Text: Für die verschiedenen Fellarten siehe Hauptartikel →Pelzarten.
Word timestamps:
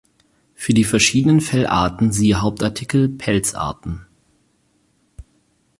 Für 0.55 0.73
die 0.73 0.83
verschiedenen 0.83 1.41
Fellarten 1.41 2.11
siehe 2.11 2.41
Hauptartikel 2.41 3.05
→Pelzarten. 3.07 4.07